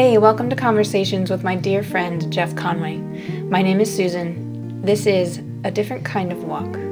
Hey, 0.00 0.16
welcome 0.16 0.48
to 0.48 0.56
Conversations 0.56 1.28
with 1.28 1.44
my 1.44 1.54
dear 1.54 1.82
friend 1.82 2.32
Jeff 2.32 2.56
Conway. 2.56 2.96
My 3.50 3.60
name 3.60 3.82
is 3.82 3.94
Susan. 3.94 4.80
This 4.80 5.04
is 5.04 5.42
A 5.62 5.70
Different 5.70 6.06
Kind 6.06 6.32
of 6.32 6.42
Walk. 6.44 6.89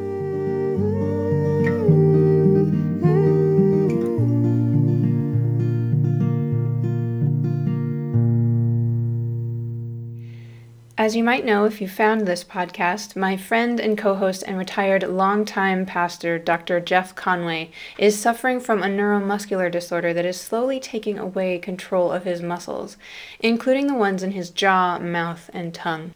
As 11.09 11.17
you 11.17 11.25
might 11.25 11.47
know 11.47 11.65
if 11.65 11.81
you 11.81 11.89
found 11.89 12.27
this 12.27 12.45
podcast, 12.45 13.17
my 13.17 13.35
friend 13.35 13.81
and 13.81 13.97
co 13.97 14.17
host 14.17 14.45
and 14.47 14.59
retired 14.59 15.03
longtime 15.05 15.87
pastor, 15.87 16.39
Dr. 16.39 16.81
Jeff 16.81 17.15
Conway, 17.15 17.71
is 17.97 18.21
suffering 18.21 18.61
from 18.61 18.83
a 18.83 18.89
neuromuscular 18.89 19.73
disorder 19.73 20.13
that 20.13 20.27
is 20.27 20.39
slowly 20.39 20.79
taking 20.79 21.19
away 21.19 21.59
control 21.61 22.13
of 22.13 22.25
his 22.25 22.43
muscles, 22.43 22.99
including 23.41 23.87
the 23.87 23.95
ones 23.95 24.23
in 24.23 24.33
his 24.33 24.51
jaw, 24.51 24.99
mouth, 24.99 25.49
and 25.55 25.73
tongue. 25.73 26.13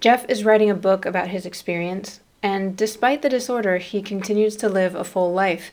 Jeff 0.00 0.24
is 0.26 0.42
writing 0.42 0.70
a 0.70 0.74
book 0.74 1.04
about 1.04 1.28
his 1.28 1.44
experience, 1.44 2.20
and 2.42 2.78
despite 2.78 3.20
the 3.20 3.28
disorder, 3.28 3.76
he 3.76 4.00
continues 4.00 4.56
to 4.56 4.70
live 4.70 4.94
a 4.94 5.04
full 5.04 5.34
life, 5.34 5.70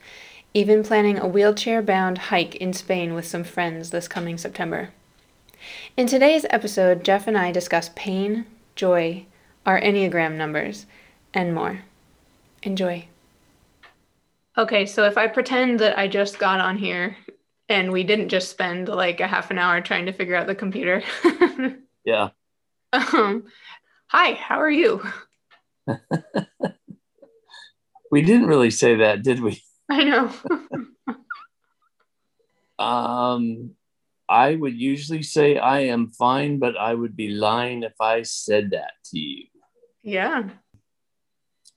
even 0.53 0.83
planning 0.83 1.17
a 1.17 1.25
wheelchair 1.25 1.81
bound 1.81 2.17
hike 2.17 2.55
in 2.55 2.73
Spain 2.73 3.13
with 3.13 3.25
some 3.25 3.45
friends 3.45 3.91
this 3.91 4.09
coming 4.09 4.37
September. 4.37 4.89
In 5.97 6.07
today's 6.07 6.45
episode, 6.49 7.03
Jeff 7.03 7.27
and 7.27 7.37
I 7.37 7.51
discuss 7.51 7.89
pain, 7.95 8.45
joy, 8.75 9.25
our 9.65 9.79
Enneagram 9.79 10.35
numbers, 10.35 10.85
and 11.33 11.53
more. 11.53 11.81
Enjoy. 12.63 13.07
Okay, 14.57 14.85
so 14.85 15.03
if 15.05 15.17
I 15.17 15.27
pretend 15.27 15.79
that 15.79 15.97
I 15.97 16.07
just 16.07 16.39
got 16.39 16.59
on 16.59 16.77
here 16.77 17.17
and 17.67 17.91
we 17.91 18.03
didn't 18.03 18.29
just 18.29 18.49
spend 18.49 18.87
like 18.87 19.19
a 19.19 19.27
half 19.27 19.51
an 19.51 19.57
hour 19.57 19.81
trying 19.81 20.05
to 20.05 20.13
figure 20.13 20.35
out 20.35 20.47
the 20.47 20.55
computer. 20.55 21.03
yeah. 22.05 22.29
Um, 22.93 23.45
hi, 24.07 24.33
how 24.33 24.61
are 24.61 24.69
you? 24.69 25.03
we 28.11 28.21
didn't 28.21 28.47
really 28.47 28.71
say 28.71 28.95
that, 28.97 29.23
did 29.23 29.41
we? 29.41 29.61
I 29.89 30.03
know. 30.03 30.31
um, 32.83 33.75
I 34.27 34.55
would 34.55 34.75
usually 34.75 35.23
say 35.23 35.57
I 35.57 35.81
am 35.81 36.09
fine, 36.09 36.59
but 36.59 36.77
I 36.77 36.93
would 36.93 37.15
be 37.15 37.29
lying 37.29 37.83
if 37.83 37.99
I 37.99 38.23
said 38.23 38.71
that 38.71 38.91
to 39.05 39.19
you. 39.19 39.45
Yeah. 40.03 40.49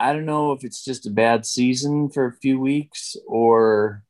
I 0.01 0.13
don't 0.13 0.27
know 0.27 0.53
if 0.53 0.65
it's 0.65 0.85
just 0.85 1.07
a 1.07 1.11
bad 1.11 1.45
season 1.45 2.09
for 2.09 2.27
a 2.27 2.33
few 2.33 2.61
weeks 2.61 3.17
or 3.27 4.05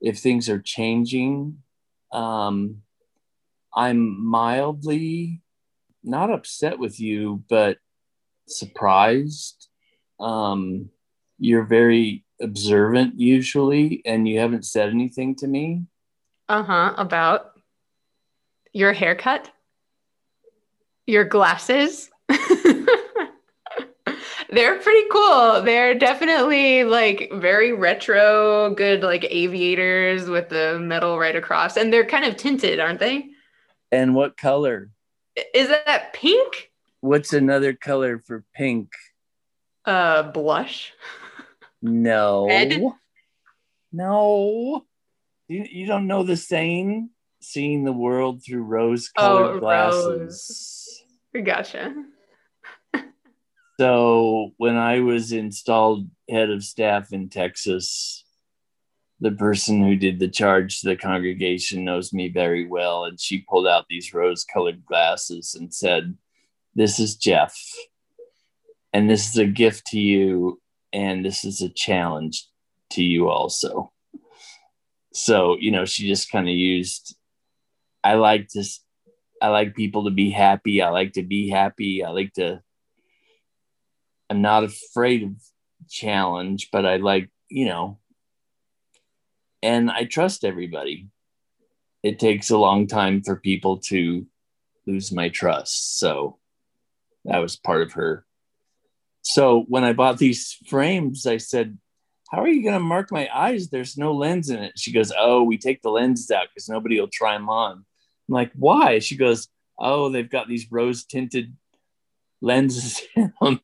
if 0.00 0.18
things 0.18 0.48
are 0.48 0.60
changing. 0.60 1.58
Um, 2.12 2.82
I'm 3.74 4.24
mildly 4.24 5.42
not 6.02 6.30
upset 6.30 6.78
with 6.78 6.98
you, 6.98 7.44
but 7.48 7.78
surprised. 8.48 9.68
Um, 10.18 10.90
you're 11.38 11.64
very 11.64 12.24
observant 12.40 13.18
usually, 13.18 14.02
and 14.04 14.26
you 14.26 14.38
haven't 14.40 14.64
said 14.64 14.90
anything 14.90 15.34
to 15.36 15.46
me. 15.46 15.84
Uh 16.48 16.62
huh. 16.62 16.94
About 16.96 17.52
your 18.72 18.92
haircut, 18.92 19.50
your 21.06 21.24
glasses. 21.24 22.10
They're 24.50 24.78
pretty 24.78 25.08
cool. 25.10 25.62
They're 25.62 25.94
definitely 25.94 26.84
like 26.84 27.30
very 27.32 27.72
retro, 27.72 28.74
good 28.74 29.02
like 29.02 29.24
aviators 29.24 30.28
with 30.28 30.50
the 30.50 30.78
metal 30.78 31.18
right 31.18 31.34
across. 31.34 31.78
And 31.78 31.90
they're 31.90 32.04
kind 32.04 32.26
of 32.26 32.36
tinted, 32.36 32.78
aren't 32.78 33.00
they? 33.00 33.30
And 33.90 34.14
what 34.14 34.36
color? 34.36 34.90
Is 35.54 35.68
that 35.68 36.12
pink? 36.12 36.70
What's 37.00 37.32
another 37.32 37.72
color 37.72 38.18
for 38.18 38.44
pink? 38.54 38.90
Uh, 39.84 40.22
blush. 40.24 40.92
No. 41.84 42.46
Red? 42.46 42.80
No. 43.90 44.84
You, 45.48 45.66
you 45.70 45.86
don't 45.86 46.06
know 46.06 46.22
the 46.22 46.36
saying, 46.36 47.10
seeing 47.40 47.84
the 47.84 47.92
world 47.92 48.42
through 48.44 48.62
rose 48.62 49.08
colored 49.08 49.56
Oh, 49.56 49.60
glasses. 49.60 51.02
Gotcha. 51.44 51.94
So 53.80 54.52
when 54.58 54.76
I 54.76 55.00
was 55.00 55.32
installed 55.32 56.08
head 56.30 56.50
of 56.50 56.62
staff 56.62 57.12
in 57.12 57.28
Texas, 57.28 58.24
the 59.20 59.32
person 59.32 59.82
who 59.82 59.96
did 59.96 60.18
the 60.18 60.28
charge 60.28 60.80
to 60.80 60.88
the 60.88 60.96
congregation 60.96 61.84
knows 61.84 62.12
me 62.12 62.28
very 62.28 62.66
well. 62.66 63.04
And 63.04 63.18
she 63.18 63.46
pulled 63.48 63.66
out 63.66 63.86
these 63.88 64.12
rose 64.12 64.44
colored 64.44 64.84
glasses 64.84 65.56
and 65.58 65.72
said, 65.72 66.16
This 66.74 66.98
is 66.98 67.16
Jeff. 67.16 67.56
And 68.92 69.08
this 69.08 69.30
is 69.30 69.38
a 69.38 69.46
gift 69.46 69.86
to 69.88 69.98
you. 69.98 70.60
And 70.92 71.24
this 71.24 71.44
is 71.44 71.62
a 71.62 71.68
challenge 71.68 72.46
to 72.90 73.02
you 73.02 73.28
also. 73.28 73.92
So, 75.12 75.56
you 75.58 75.70
know, 75.70 75.84
she 75.84 76.08
just 76.08 76.30
kind 76.30 76.48
of 76.48 76.54
used, 76.54 77.16
I 78.02 78.14
like 78.14 78.48
to, 78.48 78.64
I 79.40 79.48
like 79.48 79.74
people 79.74 80.04
to 80.04 80.10
be 80.10 80.30
happy. 80.30 80.82
I 80.82 80.90
like 80.90 81.12
to 81.12 81.22
be 81.22 81.50
happy. 81.50 82.04
I 82.04 82.10
like 82.10 82.32
to, 82.34 82.62
I'm 84.30 84.40
not 84.40 84.64
afraid 84.64 85.24
of 85.24 85.32
challenge, 85.88 86.68
but 86.72 86.86
I 86.86 86.96
like, 86.96 87.30
you 87.48 87.66
know, 87.66 87.98
and 89.62 89.90
I 89.90 90.04
trust 90.04 90.44
everybody. 90.44 91.08
It 92.02 92.18
takes 92.18 92.50
a 92.50 92.58
long 92.58 92.86
time 92.86 93.22
for 93.22 93.36
people 93.36 93.78
to 93.88 94.26
lose 94.86 95.12
my 95.12 95.28
trust. 95.28 95.98
So 95.98 96.38
that 97.24 97.38
was 97.38 97.56
part 97.56 97.82
of 97.82 97.92
her. 97.92 98.24
So 99.22 99.64
when 99.68 99.84
I 99.84 99.92
bought 99.92 100.18
these 100.18 100.56
frames, 100.66 101.26
I 101.26 101.36
said, 101.36 101.78
How 102.32 102.40
are 102.40 102.48
you 102.48 102.62
going 102.62 102.74
to 102.74 102.80
mark 102.80 103.12
my 103.12 103.28
eyes? 103.32 103.68
There's 103.68 103.98
no 103.98 104.14
lens 104.14 104.48
in 104.48 104.58
it. 104.58 104.72
She 104.76 104.90
goes, 104.90 105.12
Oh, 105.16 105.42
we 105.42 105.58
take 105.58 105.82
the 105.82 105.90
lenses 105.90 106.30
out 106.30 106.48
because 106.48 106.68
nobody 106.68 106.98
will 106.98 107.10
try 107.12 107.34
them 107.34 107.50
on. 107.50 107.72
I'm 107.72 107.84
like, 108.28 108.52
Why? 108.54 109.00
She 109.00 109.16
goes, 109.16 109.48
Oh, 109.78 110.08
they've 110.08 110.30
got 110.30 110.48
these 110.48 110.66
rose 110.70 111.04
tinted 111.04 111.54
lenses 112.40 113.02
in 113.16 113.34
them. 113.40 113.60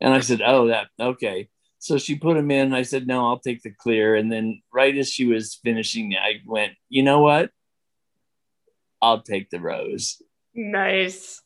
And 0.00 0.14
I 0.14 0.20
said, 0.20 0.40
Oh, 0.44 0.68
that 0.68 0.88
okay. 0.98 1.48
So 1.78 1.98
she 1.98 2.16
put 2.16 2.34
them 2.34 2.50
in. 2.50 2.72
I 2.72 2.82
said, 2.82 3.06
No, 3.06 3.26
I'll 3.26 3.38
take 3.38 3.62
the 3.62 3.70
clear. 3.70 4.16
And 4.16 4.32
then 4.32 4.62
right 4.72 4.96
as 4.96 5.10
she 5.10 5.26
was 5.26 5.60
finishing, 5.62 6.14
I 6.16 6.40
went, 6.46 6.72
You 6.88 7.02
know 7.02 7.20
what? 7.20 7.50
I'll 9.02 9.20
take 9.20 9.50
the 9.50 9.60
rose. 9.60 10.22
Nice. 10.54 11.42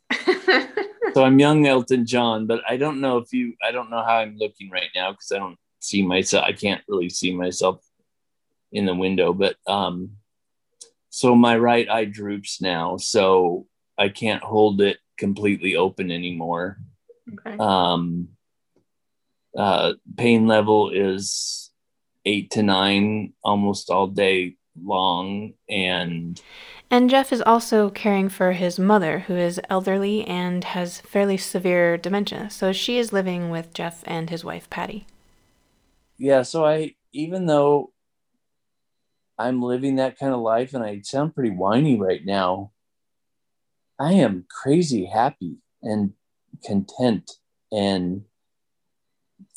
So 1.15 1.25
I'm 1.25 1.39
young 1.39 1.67
Elton 1.67 2.07
John, 2.07 2.47
but 2.47 2.61
I 2.69 2.77
don't 2.77 3.01
know 3.01 3.19
if 3.19 3.33
you, 3.33 3.55
I 3.67 3.73
don't 3.73 3.91
know 3.91 4.05
how 4.05 4.19
I'm 4.19 4.37
looking 4.37 4.71
right 4.71 4.91
now 4.95 5.11
because 5.11 5.33
I 5.33 5.39
don't 5.39 5.59
see 5.81 6.03
myself. 6.03 6.45
I 6.47 6.53
can't 6.53 6.83
really 6.89 7.09
see 7.09 7.35
myself 7.35 7.85
in 8.73 8.87
the 8.87 8.95
window, 8.95 9.33
but 9.33 9.57
um, 9.67 10.13
so 11.11 11.35
my 11.35 11.59
right 11.59 11.89
eye 11.89 12.05
droops 12.05 12.61
now. 12.61 12.97
So 12.97 13.67
I 13.99 14.09
can't 14.09 14.43
hold 14.43 14.81
it 14.81 14.99
completely 15.19 15.77
open 15.77 16.11
anymore. 16.11 16.79
okay. 17.33 17.57
um, 17.59 18.29
uh, 19.57 19.95
pain 20.17 20.47
level 20.47 20.91
is 20.91 21.71
eight 22.25 22.53
to 22.53 22.63
nine 22.63 23.33
almost 23.43 23.91
all 23.91 24.07
day 24.07 24.57
long 24.81 25.53
and 25.69 26.41
And 26.91 27.11
Jeff 27.11 27.33
is 27.33 27.43
also 27.43 27.91
caring 27.91 28.29
for 28.29 28.53
his 28.53 28.79
mother, 28.79 29.21
who 29.21 29.37
is 29.37 29.61
elderly 29.69 30.25
and 30.25 30.65
has 30.65 31.01
fairly 31.01 31.37
severe 31.37 31.97
dementia. 31.97 32.51
So 32.51 32.73
she 32.73 32.99
is 32.99 33.13
living 33.13 33.51
with 33.51 33.75
Jeff 33.75 34.03
and 34.07 34.31
his 34.31 34.45
wife, 34.45 34.71
Patty. 34.71 35.07
Yeah 36.21 36.43
so 36.43 36.65
i 36.65 36.95
even 37.13 37.47
though 37.47 37.93
i'm 39.39 39.63
living 39.63 39.97
that 39.97 40.19
kind 40.19 40.33
of 40.33 40.41
life 40.41 40.75
and 40.75 40.85
i 40.85 41.01
sound 41.01 41.35
pretty 41.35 41.51
whiny 41.51 41.99
right 41.99 42.25
now 42.25 42.71
i 43.99 44.13
am 44.13 44.45
crazy 44.49 45.07
happy 45.07 45.57
and 45.83 46.13
content 46.65 47.33
and 47.73 48.23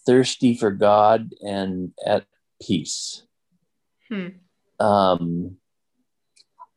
thirsty 0.06 0.56
for 0.56 0.72
god 0.72 1.32
and 1.42 1.92
at 2.06 2.26
peace 2.62 3.24
Hmm. 4.10 4.28
um, 4.80 5.58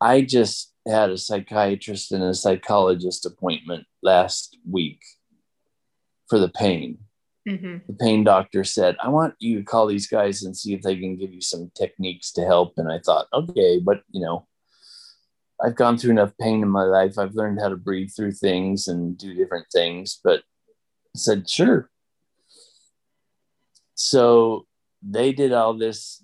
I 0.01 0.23
just 0.23 0.73
had 0.87 1.11
a 1.11 1.19
psychiatrist 1.19 2.13
and 2.13 2.23
a 2.23 2.35
psychologist 2.35 3.27
appointment 3.27 3.87
last 4.03 4.57
week 4.71 5.01
for 6.29 6.39
the 6.39 6.49
pain. 6.49 6.99
Mm-hmm. 7.47 7.77
The 7.87 7.99
pain 7.99 8.25
doctor 8.25 8.65
said, 8.65 8.97
I 9.01 9.09
want 9.09 9.35
you 9.39 9.59
to 9.59 9.65
call 9.65 9.87
these 9.87 10.09
guys 10.09 10.43
and 10.43 10.57
see 10.57 10.75
if 10.75 10.83
they 10.83 10.97
can 10.97 11.17
give 11.17 11.33
you 11.33 11.41
some 11.41 11.71
techniques 11.77 12.33
to 12.33 12.45
help. 12.45 12.75
And 12.77 12.91
I 12.91 12.99
thought, 12.99 13.27
okay, 13.33 13.79
but 13.79 14.03
you 14.11 14.21
know, 14.21 14.47
I've 15.63 15.77
gone 15.77 15.97
through 15.97 16.11
enough 16.11 16.33
pain 16.41 16.63
in 16.63 16.69
my 16.69 16.83
life. 16.83 17.19
I've 17.19 17.35
learned 17.35 17.61
how 17.61 17.69
to 17.69 17.77
breathe 17.77 18.11
through 18.15 18.33
things 18.33 18.89
and 18.89 19.17
do 19.17 19.35
different 19.35 19.67
things, 19.73 20.19
but 20.23 20.41
I 20.41 21.19
said, 21.19 21.49
sure. 21.49 21.89
So 23.95 24.67
they 25.03 25.33
did 25.33 25.53
all 25.53 25.75
this 25.75 26.23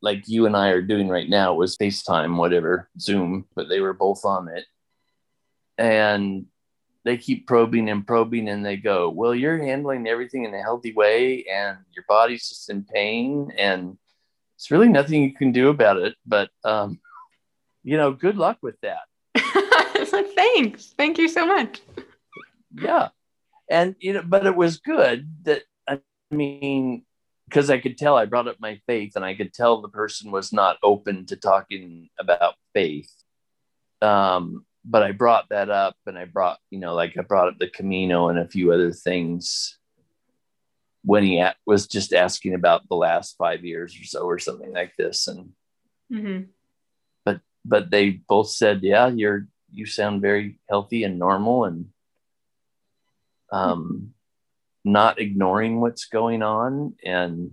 like 0.00 0.24
you 0.26 0.46
and 0.46 0.56
I 0.56 0.70
are 0.70 0.82
doing 0.82 1.08
right 1.08 1.28
now 1.28 1.54
was 1.54 1.76
FaceTime, 1.76 2.36
whatever, 2.36 2.90
Zoom, 2.98 3.46
but 3.54 3.68
they 3.68 3.80
were 3.80 3.92
both 3.92 4.24
on 4.24 4.48
it. 4.48 4.64
And 5.78 6.46
they 7.04 7.16
keep 7.16 7.46
probing 7.46 7.90
and 7.90 8.06
probing 8.06 8.48
and 8.48 8.64
they 8.64 8.76
go, 8.76 9.10
Well, 9.10 9.34
you're 9.34 9.58
handling 9.58 10.06
everything 10.06 10.44
in 10.44 10.54
a 10.54 10.62
healthy 10.62 10.92
way 10.92 11.44
and 11.44 11.78
your 11.92 12.04
body's 12.08 12.48
just 12.48 12.70
in 12.70 12.84
pain 12.84 13.50
and 13.58 13.98
it's 14.56 14.70
really 14.70 14.88
nothing 14.88 15.22
you 15.22 15.34
can 15.34 15.50
do 15.50 15.68
about 15.68 15.96
it. 15.96 16.14
But 16.24 16.50
um, 16.64 17.00
you 17.82 17.96
know, 17.96 18.12
good 18.12 18.36
luck 18.36 18.58
with 18.62 18.76
that. 18.82 19.00
Thanks. 20.36 20.94
Thank 20.96 21.18
you 21.18 21.28
so 21.28 21.46
much. 21.46 21.80
Yeah. 22.72 23.08
And 23.68 23.96
you 23.98 24.12
know, 24.12 24.22
but 24.24 24.46
it 24.46 24.54
was 24.54 24.78
good 24.78 25.28
that 25.44 25.62
I 25.88 26.00
mean, 26.30 27.04
because 27.48 27.70
I 27.70 27.78
could 27.78 27.98
tell 27.98 28.16
I 28.16 28.26
brought 28.26 28.48
up 28.48 28.56
my 28.60 28.80
faith 28.86 29.12
and 29.16 29.24
I 29.24 29.34
could 29.34 29.52
tell 29.52 29.80
the 29.80 29.88
person 29.88 30.30
was 30.30 30.52
not 30.52 30.78
open 30.82 31.26
to 31.26 31.36
talking 31.36 32.08
about 32.18 32.54
faith. 32.72 33.10
Um, 34.00 34.64
but 34.84 35.02
I 35.02 35.12
brought 35.12 35.48
that 35.50 35.70
up 35.70 35.96
and 36.06 36.18
I 36.18 36.24
brought, 36.24 36.58
you 36.70 36.78
know, 36.78 36.94
like 36.94 37.16
I 37.16 37.22
brought 37.22 37.48
up 37.48 37.58
the 37.58 37.68
Camino 37.68 38.28
and 38.28 38.38
a 38.38 38.48
few 38.48 38.72
other 38.72 38.92
things 38.92 39.78
when 41.04 41.22
he 41.22 41.44
was 41.66 41.86
just 41.86 42.12
asking 42.12 42.54
about 42.54 42.88
the 42.88 42.96
last 42.96 43.36
five 43.36 43.64
years 43.64 43.96
or 44.00 44.04
so 44.04 44.24
or 44.24 44.38
something 44.38 44.72
like 44.72 44.94
this. 44.96 45.28
And, 45.28 45.50
mm-hmm. 46.12 46.42
but, 47.24 47.40
but 47.64 47.90
they 47.90 48.10
both 48.10 48.50
said, 48.50 48.82
yeah, 48.82 49.08
you're, 49.08 49.46
you 49.72 49.86
sound 49.86 50.20
very 50.20 50.58
healthy 50.68 51.04
and 51.04 51.18
normal 51.18 51.64
and, 51.64 51.86
um, 53.50 54.14
not 54.84 55.20
ignoring 55.20 55.80
what's 55.80 56.06
going 56.06 56.42
on. 56.42 56.94
And 57.04 57.52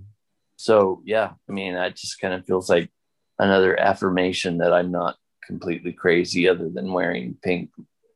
so, 0.56 1.02
yeah, 1.06 1.31
I 1.48 1.52
mean, 1.52 1.76
that 1.76 1.96
just 1.96 2.20
kind 2.20 2.34
of 2.34 2.46
feels 2.46 2.70
like 2.70 2.90
another 3.38 3.80
affirmation 3.80 4.58
that 4.58 4.74
I'm 4.74 4.92
not 4.92 5.16
completely 5.50 5.92
crazy 5.92 6.48
other 6.48 6.69
than 6.69 6.94
wearing 6.94 7.36
pink 7.42 7.72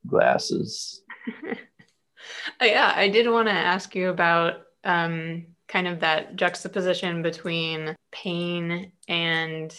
glasses. 0.05 1.01
yeah, 2.61 2.93
I 2.95 3.09
did 3.09 3.27
want 3.27 3.47
to 3.47 3.53
ask 3.53 3.95
you 3.95 4.09
about 4.09 4.67
um, 4.83 5.47
kind 5.67 5.87
of 5.87 6.01
that 6.01 6.35
juxtaposition 6.35 7.23
between 7.23 7.95
pain 8.11 8.91
and 9.07 9.75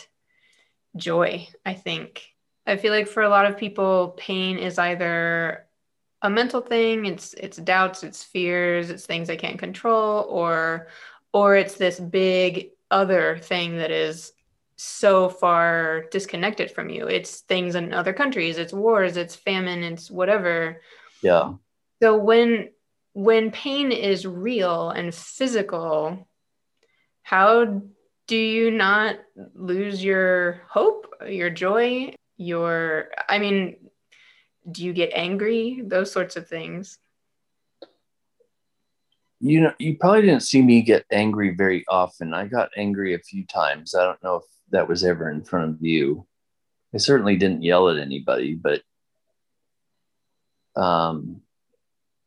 joy, 0.96 1.46
I 1.64 1.74
think. 1.74 2.26
I 2.66 2.76
feel 2.76 2.92
like 2.92 3.06
for 3.06 3.22
a 3.22 3.28
lot 3.28 3.46
of 3.46 3.56
people, 3.56 4.16
pain 4.16 4.58
is 4.58 4.76
either 4.76 5.64
a 6.22 6.28
mental 6.28 6.60
thing, 6.60 7.06
it's 7.06 7.34
it's 7.34 7.58
doubts, 7.58 8.02
it's 8.02 8.24
fears, 8.24 8.90
it's 8.90 9.06
things 9.06 9.30
I 9.30 9.36
can't 9.36 9.60
control, 9.60 10.26
or 10.28 10.88
or 11.32 11.54
it's 11.54 11.76
this 11.76 12.00
big 12.00 12.70
other 12.90 13.38
thing 13.38 13.76
that 13.76 13.92
is 13.92 14.32
so 14.76 15.28
far 15.28 16.04
disconnected 16.10 16.70
from 16.70 16.88
you. 16.88 17.06
It's 17.06 17.40
things 17.40 17.74
in 17.74 17.92
other 17.92 18.12
countries, 18.12 18.58
it's 18.58 18.72
wars, 18.72 19.16
it's 19.16 19.36
famine, 19.36 19.82
it's 19.82 20.10
whatever. 20.10 20.80
Yeah. 21.22 21.54
So 22.02 22.16
when 22.16 22.70
when 23.12 23.52
pain 23.52 23.92
is 23.92 24.26
real 24.26 24.90
and 24.90 25.14
physical, 25.14 26.28
how 27.22 27.82
do 28.26 28.36
you 28.36 28.70
not 28.70 29.16
lose 29.54 30.02
your 30.02 30.62
hope, 30.68 31.14
your 31.28 31.50
joy, 31.50 32.14
your 32.36 33.10
I 33.28 33.38
mean, 33.38 33.76
do 34.70 34.84
you 34.84 34.92
get 34.92 35.10
angry? 35.14 35.82
Those 35.84 36.10
sorts 36.10 36.36
of 36.36 36.48
things. 36.48 36.98
You 39.40 39.60
know, 39.60 39.74
you 39.78 39.98
probably 39.98 40.22
didn't 40.22 40.42
see 40.42 40.62
me 40.62 40.80
get 40.80 41.04
angry 41.12 41.54
very 41.54 41.84
often. 41.88 42.32
I 42.32 42.46
got 42.46 42.70
angry 42.76 43.14
a 43.14 43.18
few 43.18 43.44
times. 43.46 43.94
I 43.94 44.04
don't 44.04 44.22
know 44.22 44.36
if 44.36 44.44
that 44.74 44.88
was 44.88 45.04
ever 45.04 45.30
in 45.30 45.42
front 45.42 45.70
of 45.70 45.76
you. 45.80 46.26
I 46.92 46.98
certainly 46.98 47.36
didn't 47.36 47.62
yell 47.62 47.88
at 47.88 47.98
anybody, 47.98 48.54
but 48.54 48.82
um, 50.76 51.40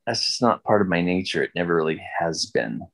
that's 0.06 0.26
just 0.26 0.42
not 0.42 0.64
part 0.64 0.82
of 0.82 0.88
my 0.88 1.02
nature. 1.02 1.44
It 1.44 1.52
never 1.56 1.76
really 1.76 2.02
has 2.20 2.46
been. 2.46 2.88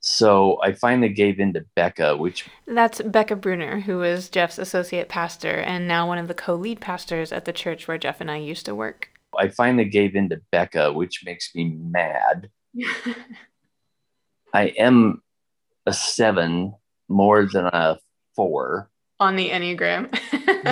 So 0.00 0.58
I 0.62 0.72
finally 0.72 1.08
gave 1.10 1.38
in 1.38 1.52
to 1.52 1.64
Becca, 1.74 2.16
which. 2.16 2.46
That's 2.66 3.02
Becca 3.02 3.36
Bruner, 3.36 3.80
who 3.80 3.98
was 3.98 4.30
Jeff's 4.30 4.58
associate 4.58 5.08
pastor 5.08 5.56
and 5.56 5.86
now 5.86 6.06
one 6.06 6.18
of 6.18 6.28
the 6.28 6.34
co 6.34 6.54
lead 6.54 6.80
pastors 6.80 7.32
at 7.32 7.44
the 7.44 7.52
church 7.52 7.86
where 7.86 7.98
Jeff 7.98 8.20
and 8.20 8.30
I 8.30 8.36
used 8.36 8.66
to 8.66 8.74
work. 8.74 9.10
I 9.38 9.48
finally 9.48 9.84
gave 9.84 10.16
in 10.16 10.30
to 10.30 10.40
Becca, 10.50 10.92
which 10.92 11.24
makes 11.26 11.54
me 11.54 11.76
mad. 11.78 12.48
I 14.54 14.66
am 14.78 15.22
a 15.84 15.92
seven 15.92 16.74
more 17.08 17.46
than 17.46 17.66
a 17.66 17.98
four 18.34 18.90
on 19.18 19.36
the 19.36 19.50
Enneagram. 19.50 20.16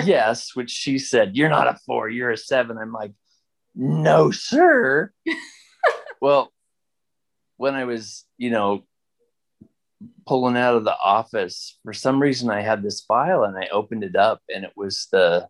yes, 0.05 0.55
which 0.55 0.69
she 0.69 0.99
said, 0.99 1.35
You're 1.35 1.49
not 1.49 1.67
a 1.67 1.79
four, 1.85 2.09
you're 2.09 2.31
a 2.31 2.37
seven. 2.37 2.77
I'm 2.77 2.91
like, 2.91 3.13
No, 3.75 4.31
sir. 4.31 5.11
well, 6.21 6.51
when 7.57 7.75
I 7.75 7.85
was, 7.85 8.25
you 8.37 8.49
know, 8.49 8.83
pulling 10.27 10.57
out 10.57 10.75
of 10.75 10.83
the 10.83 10.95
office, 11.03 11.79
for 11.83 11.93
some 11.93 12.21
reason 12.21 12.49
I 12.49 12.61
had 12.61 12.83
this 12.83 13.01
file 13.01 13.43
and 13.43 13.57
I 13.57 13.67
opened 13.71 14.03
it 14.03 14.15
up 14.15 14.41
and 14.53 14.63
it 14.63 14.73
was 14.75 15.07
the 15.11 15.47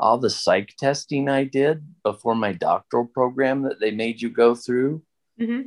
all 0.00 0.18
the 0.18 0.30
psych 0.30 0.74
testing 0.78 1.28
I 1.28 1.42
did 1.44 1.84
before 2.04 2.36
my 2.36 2.52
doctoral 2.52 3.06
program 3.06 3.62
that 3.62 3.80
they 3.80 3.90
made 3.90 4.22
you 4.22 4.30
go 4.30 4.54
through. 4.54 5.02
Mm-hmm. 5.40 5.62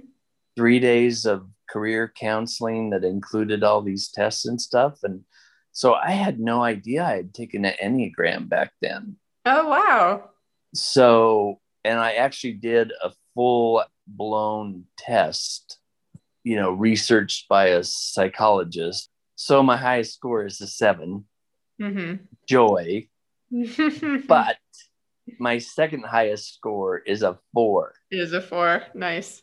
Three 0.56 0.80
days 0.80 1.26
of 1.26 1.48
career 1.72 2.12
counseling 2.16 2.90
that 2.90 3.04
included 3.04 3.64
all 3.64 3.82
these 3.82 4.10
tests 4.10 4.46
and 4.46 4.60
stuff. 4.60 5.00
And 5.04 5.22
so 5.72 5.94
I 5.94 6.12
had 6.12 6.40
no 6.40 6.62
idea 6.62 7.06
I 7.06 7.16
had 7.16 7.34
taken 7.34 7.66
an 7.66 7.76
Enneagram 7.82 8.50
back 8.50 8.74
then. 8.82 9.16
Oh, 9.46 9.68
wow. 9.68 10.30
So, 10.74 11.60
and 11.84 12.00
I 12.00 12.14
actually 12.14 12.54
did 12.54 12.92
a 13.04 13.12
full 13.34 13.84
blown 14.06 14.86
test, 14.98 15.80
you 16.44 16.58
know, 16.58 16.72
researched 16.72 17.48
by 17.48 17.68
a 17.68 17.84
psychologist. 17.84 19.10
So 19.36 19.64
my 19.64 19.78
highest 19.78 20.14
score 20.14 20.46
is 20.46 20.60
a 20.62 20.68
7 20.68 21.26
mm-hmm. 21.82 22.24
joy. 22.48 23.08
but 24.28 24.58
my 25.40 25.58
second 25.58 26.06
highest 26.06 26.54
score 26.56 27.00
is 27.00 27.24
a 27.24 27.38
four. 27.54 27.94
Is 28.10 28.34
a 28.34 28.42
four. 28.42 28.84
Nice. 28.94 29.42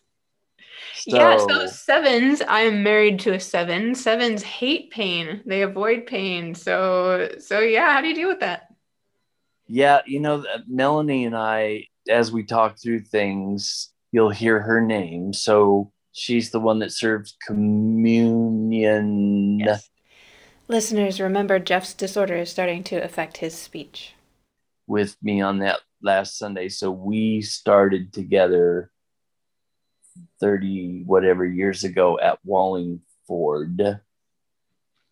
So, 0.94 1.16
yeah, 1.16 1.38
so 1.38 1.66
sevens, 1.66 2.42
I'm 2.48 2.82
married 2.82 3.20
to 3.20 3.34
a 3.34 3.40
seven. 3.40 3.94
Sevens 3.94 4.42
hate 4.42 4.90
pain. 4.90 5.42
They 5.46 5.62
avoid 5.62 6.06
pain. 6.06 6.54
So 6.54 7.30
so 7.38 7.60
yeah, 7.60 7.92
how 7.92 8.00
do 8.00 8.08
you 8.08 8.14
deal 8.14 8.28
with 8.28 8.40
that? 8.40 8.68
Yeah, 9.66 10.00
you 10.06 10.20
know, 10.20 10.44
uh, 10.52 10.58
Melanie 10.66 11.24
and 11.24 11.36
I 11.36 11.84
as 12.08 12.32
we 12.32 12.42
talk 12.42 12.78
through 12.78 13.00
things, 13.00 13.92
you'll 14.12 14.30
hear 14.30 14.60
her 14.60 14.80
name. 14.80 15.32
So 15.32 15.92
she's 16.12 16.50
the 16.50 16.60
one 16.60 16.78
that 16.80 16.92
serves 16.92 17.36
communion. 17.46 18.80
Yes. 19.60 19.88
Listeners, 20.68 21.20
remember 21.20 21.58
Jeff's 21.58 21.94
disorder 21.94 22.36
is 22.36 22.50
starting 22.50 22.82
to 22.84 23.02
affect 23.02 23.38
his 23.38 23.54
speech. 23.54 24.12
With 24.86 25.16
me 25.22 25.40
on 25.40 25.58
that 25.60 25.80
last 26.02 26.36
Sunday. 26.38 26.68
So 26.68 26.90
we 26.90 27.40
started 27.42 28.12
together 28.12 28.90
30 30.40 31.04
whatever 31.06 31.44
years 31.44 31.84
ago 31.84 32.18
at 32.20 32.38
Wallingford 32.44 34.00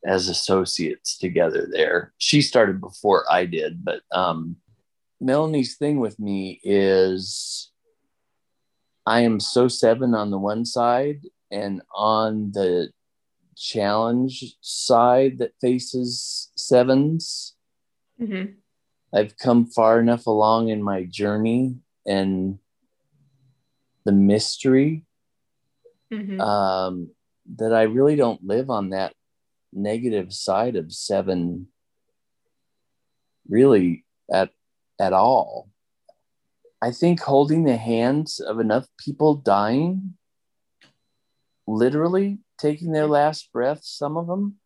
as 0.04 0.28
associates 0.28 1.18
together 1.18 1.68
there. 1.70 2.12
She 2.18 2.42
started 2.42 2.80
before 2.80 3.25
I 3.30 3.46
did, 3.46 3.84
but 3.84 4.02
um, 4.12 4.56
Melanie's 5.20 5.76
thing 5.76 5.98
with 5.98 6.18
me 6.18 6.60
is 6.62 7.70
I 9.04 9.20
am 9.20 9.40
so 9.40 9.68
seven 9.68 10.14
on 10.14 10.30
the 10.30 10.38
one 10.38 10.64
side 10.64 11.22
and 11.50 11.82
on 11.94 12.52
the 12.52 12.90
challenge 13.56 14.56
side 14.60 15.38
that 15.38 15.54
faces 15.60 16.50
7s 16.58 17.52
i 18.20 18.22
mm-hmm. 18.22 18.52
I've 19.14 19.38
come 19.38 19.66
far 19.66 19.98
enough 19.98 20.26
along 20.26 20.68
in 20.68 20.82
my 20.82 21.04
journey 21.04 21.76
and 22.04 22.58
the 24.06 24.12
mystery 24.12 25.04
mm-hmm. 26.12 26.40
um, 26.40 27.10
that 27.56 27.75
I 27.75 27.82
really 27.82 28.16
don't 28.16 28.42
live 28.44 28.70
on 28.70 28.90
that 28.90 29.12
negative 29.72 30.32
side 30.32 30.76
of 30.76 30.92
seven 30.92 31.66
really 33.48 34.04
at 34.32 34.50
at 35.00 35.12
all. 35.12 35.68
I 36.80 36.92
think 36.92 37.20
holding 37.20 37.64
the 37.64 37.76
hands 37.76 38.38
of 38.38 38.60
enough 38.60 38.86
people 38.98 39.34
dying, 39.34 40.14
literally 41.66 42.38
taking 42.58 42.92
their 42.92 43.06
last 43.06 43.52
breath, 43.52 43.80
some 43.82 44.16
of 44.16 44.26
them, 44.26 44.56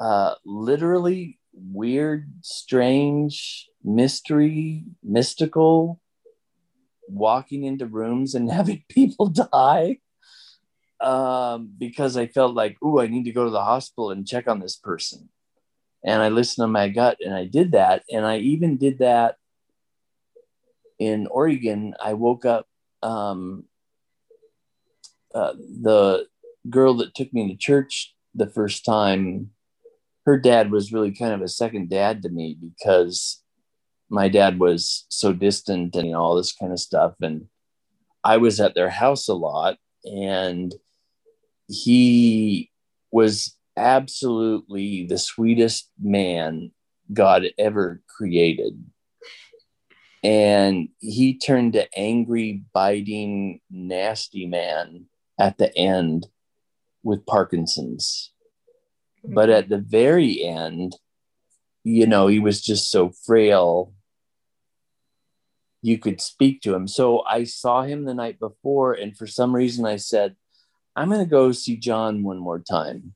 uh, 0.00 0.34
literally 0.44 1.38
weird, 1.52 2.30
strange, 2.42 3.68
mystery, 3.84 4.84
mystical, 5.02 6.00
walking 7.08 7.64
into 7.64 7.86
rooms 7.86 8.34
and 8.34 8.50
having 8.60 8.84
people 8.88 9.26
die 9.28 9.98
um, 11.00 11.70
because 11.76 12.16
I 12.16 12.26
felt 12.26 12.54
like, 12.54 12.76
oh, 12.82 13.00
I 13.00 13.06
need 13.06 13.24
to 13.24 13.32
go 13.32 13.44
to 13.44 13.50
the 13.50 13.64
hospital 13.64 14.10
and 14.10 14.26
check 14.26 14.48
on 14.48 14.60
this 14.60 14.76
person. 14.76 15.28
And 16.04 16.22
I 16.22 16.28
listened 16.28 16.64
to 16.64 16.68
my 16.68 16.88
gut 16.88 17.18
and 17.24 17.34
I 17.34 17.44
did 17.44 17.72
that. 17.72 18.04
And 18.10 18.24
I 18.24 18.38
even 18.38 18.76
did 18.76 18.98
that 19.00 19.36
in 20.98 21.26
Oregon. 21.26 21.94
I 22.02 22.14
woke 22.14 22.44
up, 22.44 22.66
um, 23.02 23.64
uh, 25.34 25.52
the 25.52 26.26
girl 26.70 26.94
that 26.94 27.14
took 27.14 27.32
me 27.32 27.48
to 27.48 27.56
church 27.56 28.14
the 28.34 28.46
first 28.46 28.84
time, 28.84 29.50
her 30.24 30.38
dad 30.38 30.70
was 30.70 30.92
really 30.92 31.12
kind 31.12 31.32
of 31.32 31.42
a 31.42 31.48
second 31.48 31.90
dad 31.90 32.22
to 32.22 32.28
me 32.28 32.56
because 32.58 33.42
my 34.08 34.28
dad 34.28 34.58
was 34.58 35.06
so 35.08 35.32
distant 35.32 35.96
and 35.96 36.14
all 36.14 36.36
this 36.36 36.52
kind 36.52 36.72
of 36.72 36.78
stuff. 36.78 37.14
And 37.20 37.46
I 38.22 38.36
was 38.36 38.60
at 38.60 38.74
their 38.74 38.90
house 38.90 39.28
a 39.28 39.34
lot. 39.34 39.78
And 40.04 40.74
he 41.68 42.70
was 43.10 43.56
absolutely 43.76 45.06
the 45.06 45.18
sweetest 45.18 45.90
man 46.00 46.70
God 47.12 47.44
ever 47.58 48.02
created. 48.08 48.84
And 50.22 50.88
he 50.98 51.38
turned 51.38 51.74
to 51.74 51.88
angry, 51.96 52.64
biting, 52.72 53.60
nasty 53.70 54.46
man 54.46 55.06
at 55.38 55.58
the 55.58 55.76
end 55.76 56.26
with 57.02 57.26
Parkinson's. 57.26 58.32
Mm-hmm. 59.24 59.34
But 59.34 59.50
at 59.50 59.68
the 59.68 59.78
very 59.78 60.42
end, 60.42 60.96
you 61.84 62.06
know, 62.06 62.26
he 62.26 62.40
was 62.40 62.60
just 62.60 62.90
so 62.90 63.12
frail. 63.24 63.92
You 65.82 65.98
could 65.98 66.20
speak 66.20 66.62
to 66.62 66.74
him. 66.74 66.88
So 66.88 67.22
I 67.28 67.44
saw 67.44 67.82
him 67.82 68.04
the 68.04 68.14
night 68.14 68.38
before, 68.40 68.92
and 68.92 69.16
for 69.16 69.26
some 69.26 69.54
reason 69.54 69.86
I 69.86 69.96
said, 69.96 70.36
I'm 70.96 71.08
going 71.08 71.20
to 71.20 71.30
go 71.30 71.52
see 71.52 71.76
John 71.76 72.22
one 72.22 72.38
more 72.38 72.58
time. 72.58 73.14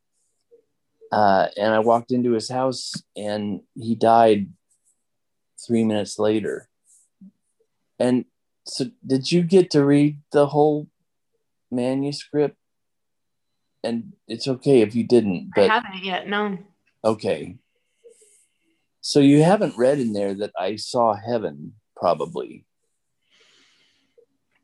Uh, 1.10 1.48
and 1.56 1.74
I 1.74 1.80
walked 1.80 2.12
into 2.12 2.32
his 2.32 2.48
house 2.48 2.92
and 3.16 3.62
he 3.74 3.96
died 3.96 4.52
three 5.66 5.82
minutes 5.82 6.18
later. 6.18 6.68
And 7.98 8.26
so, 8.66 8.86
did 9.04 9.32
you 9.32 9.42
get 9.42 9.70
to 9.70 9.84
read 9.84 10.18
the 10.32 10.46
whole 10.46 10.88
manuscript? 11.70 12.56
And 13.82 14.12
it's 14.28 14.46
okay 14.46 14.82
if 14.82 14.94
you 14.94 15.04
didn't, 15.04 15.50
but 15.54 15.70
I 15.70 15.74
haven't 15.74 16.04
yet. 16.04 16.28
No. 16.28 16.58
Okay. 17.04 17.56
So 19.00 19.20
you 19.20 19.42
haven't 19.42 19.78
read 19.78 19.98
in 19.98 20.12
there 20.12 20.34
that 20.34 20.52
I 20.58 20.76
saw 20.76 21.14
heaven, 21.14 21.72
probably. 22.00 22.64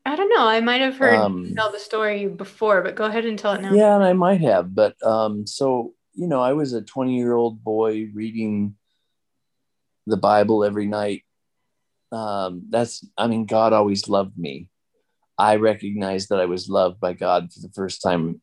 I 0.05 0.15
don't 0.15 0.29
know. 0.29 0.47
I 0.47 0.61
might 0.61 0.81
have 0.81 0.97
heard 0.97 1.15
um, 1.15 1.53
tell 1.55 1.71
the 1.71 1.79
story 1.79 2.27
before, 2.27 2.81
but 2.81 2.95
go 2.95 3.05
ahead 3.05 3.25
and 3.25 3.37
tell 3.37 3.53
it 3.53 3.61
now. 3.61 3.73
Yeah, 3.73 3.95
and 3.95 4.03
I 4.03 4.13
might 4.13 4.41
have. 4.41 4.73
But 4.73 5.01
um, 5.05 5.45
so 5.45 5.93
you 6.17 6.27
know, 6.27 6.41
I 6.41 6.53
was 6.53 6.73
a 6.73 6.81
20 6.81 7.15
year 7.15 7.35
old 7.35 7.63
boy 7.63 8.09
reading 8.13 8.75
the 10.07 10.17
Bible 10.17 10.65
every 10.65 10.87
night. 10.87 11.23
Um, 12.11 12.63
that's, 12.69 13.05
I 13.17 13.27
mean, 13.27 13.45
God 13.45 13.71
always 13.71 14.09
loved 14.09 14.37
me. 14.37 14.67
I 15.37 15.57
recognized 15.57 16.29
that 16.29 16.39
I 16.39 16.45
was 16.45 16.69
loved 16.69 16.99
by 16.99 17.13
God 17.13 17.53
for 17.53 17.59
the 17.59 17.71
first 17.73 18.01
time 18.01 18.41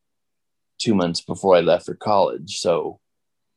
two 0.79 0.95
months 0.95 1.21
before 1.21 1.57
I 1.57 1.61
left 1.61 1.87
for 1.87 1.95
college. 1.95 2.59
So 2.59 3.01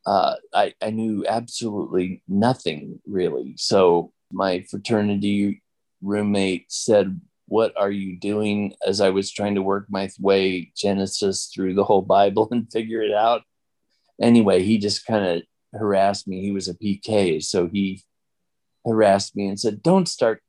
uh, 0.08 0.36
I, 0.52 0.74
I 0.82 0.90
knew 0.90 1.24
absolutely 1.28 2.24
nothing 2.28 3.00
really. 3.06 3.54
So 3.58 4.14
my 4.32 4.62
fraternity 4.70 5.62
roommate 6.02 6.72
said, 6.72 7.20
what 7.48 7.74
are 7.78 7.92
you 7.92 8.18
doing 8.20 8.74
as 8.86 9.00
I 9.00 9.10
was 9.10 9.32
trying 9.32 9.56
to 9.56 9.62
work 9.62 9.86
my 9.90 10.10
way 10.20 10.72
Genesis 10.76 11.50
through 11.54 11.74
the 11.74 11.84
whole 11.84 12.02
Bible 12.02 12.48
and 12.52 12.72
figure 12.72 13.02
it 13.02 13.14
out. 13.14 13.44
Anyway, 14.22 14.64
he 14.64 14.78
just 14.78 15.06
kind 15.06 15.26
of 15.26 15.80
harassed 15.80 16.28
me. 16.28 16.42
He 16.42 16.52
was 16.52 16.68
a 16.68 16.74
PK, 16.74 17.44
so 17.44 17.68
he 17.68 18.04
harassed 18.86 19.36
me 19.36 19.48
and 19.48 19.60
said, 19.60 19.84
Don't 19.84 20.08
start, 20.08 20.42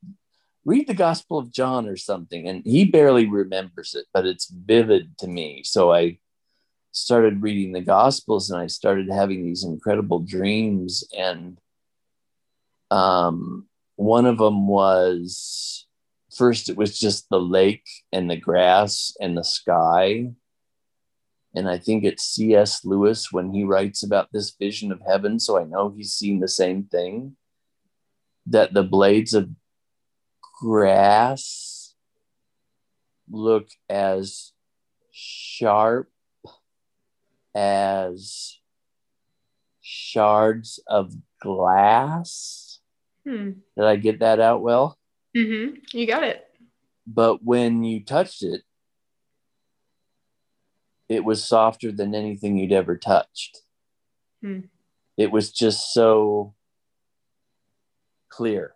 read 0.65 0.87
the 0.87 0.93
Gospel 0.93 1.37
of 1.37 1.51
John 1.51 1.87
or 1.87 1.95
something. 1.95 2.47
And 2.47 2.63
he 2.65 2.85
barely 2.85 3.27
remembers 3.27 3.93
it, 3.95 4.05
but 4.13 4.25
it's 4.25 4.49
vivid 4.49 5.17
to 5.19 5.27
me. 5.27 5.61
So 5.63 5.93
I 5.93 6.17
started 6.91 7.43
reading 7.43 7.71
the 7.71 7.81
Gospels 7.81 8.49
and 8.49 8.59
I 8.59 8.67
started 8.67 9.09
having 9.11 9.45
these 9.45 9.63
incredible 9.63 10.19
dreams. 10.19 11.03
And 11.15 11.59
um, 12.89 13.68
one 13.99 14.25
of 14.25 14.37
them 14.37 14.65
was 14.65 15.85
first 16.33 16.69
it 16.69 16.77
was 16.77 16.97
just 16.97 17.27
the 17.29 17.39
lake 17.39 17.85
and 18.13 18.31
the 18.31 18.37
grass 18.37 19.13
and 19.19 19.35
the 19.35 19.43
sky. 19.43 20.31
And 21.53 21.67
I 21.67 21.79
think 21.79 22.05
it's 22.05 22.23
C.S. 22.23 22.85
Lewis 22.85 23.29
when 23.29 23.51
he 23.53 23.65
writes 23.65 24.01
about 24.01 24.29
this 24.31 24.55
vision 24.57 24.93
of 24.93 25.01
heaven. 25.05 25.37
So 25.37 25.59
I 25.59 25.65
know 25.65 25.89
he's 25.89 26.13
seen 26.13 26.39
the 26.39 26.47
same 26.47 26.83
thing 26.83 27.35
that 28.45 28.73
the 28.73 28.83
blades 28.83 29.33
of 29.33 29.49
grass 30.61 31.93
look 33.29 33.67
as 33.89 34.53
sharp 35.11 36.09
as 37.53 38.59
shards 39.81 40.79
of 40.87 41.13
glass. 41.41 42.68
Hmm. 43.29 43.51
Did 43.77 43.85
I 43.85 43.95
get 43.95 44.21
that 44.21 44.39
out 44.39 44.63
well? 44.63 44.97
Mm-hmm. 45.37 45.75
You 45.93 46.07
got 46.07 46.23
it. 46.23 46.43
But 47.05 47.43
when 47.43 47.83
you 47.83 48.03
touched 48.03 48.41
it, 48.41 48.63
it 51.07 51.23
was 51.23 51.43
softer 51.43 51.91
than 51.91 52.15
anything 52.15 52.57
you'd 52.57 52.71
ever 52.71 52.97
touched. 52.97 53.61
Hmm. 54.41 54.61
It 55.15 55.31
was 55.31 55.51
just 55.51 55.93
so 55.93 56.55
clear. 58.29 58.73